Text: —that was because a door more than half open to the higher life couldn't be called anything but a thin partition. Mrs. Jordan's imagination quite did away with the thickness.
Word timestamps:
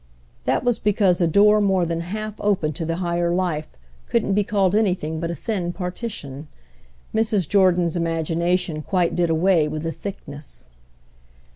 —that 0.45 0.63
was 0.63 0.79
because 0.79 1.21
a 1.21 1.27
door 1.27 1.61
more 1.61 1.85
than 1.85 2.01
half 2.01 2.33
open 2.39 2.73
to 2.73 2.87
the 2.87 2.95
higher 2.95 3.29
life 3.31 3.77
couldn't 4.07 4.33
be 4.33 4.43
called 4.43 4.73
anything 4.73 5.19
but 5.19 5.29
a 5.29 5.35
thin 5.35 5.71
partition. 5.71 6.47
Mrs. 7.13 7.47
Jordan's 7.47 7.95
imagination 7.95 8.81
quite 8.81 9.15
did 9.15 9.29
away 9.29 9.67
with 9.67 9.83
the 9.83 9.91
thickness. 9.91 10.69